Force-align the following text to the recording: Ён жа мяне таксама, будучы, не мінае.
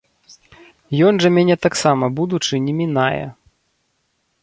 Ён 1.09 1.13
жа 1.25 1.29
мяне 1.37 1.55
таксама, 1.67 2.05
будучы, 2.19 2.53
не 2.67 2.73
мінае. 2.81 3.25